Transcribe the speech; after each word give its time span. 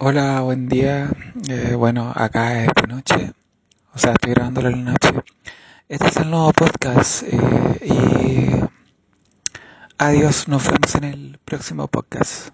Hola, 0.00 0.42
buen 0.42 0.68
día. 0.68 1.10
Eh, 1.48 1.74
bueno, 1.74 2.12
acá 2.14 2.62
es 2.64 2.70
de 2.80 2.86
noche. 2.86 3.32
O 3.92 3.98
sea, 3.98 4.12
estoy 4.12 4.32
grabándolo 4.32 4.68
en 4.68 4.84
la 4.84 4.92
noche. 4.92 5.12
Este 5.88 6.06
es 6.06 6.16
el 6.18 6.30
nuevo 6.30 6.52
podcast. 6.52 7.24
eh, 7.24 7.84
y 7.84 8.50
adiós, 9.98 10.46
nos 10.48 10.64
vemos 10.70 10.94
en 10.94 11.04
el 11.04 11.38
próximo 11.44 11.88
podcast. 11.88 12.50